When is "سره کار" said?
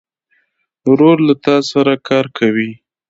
1.71-2.25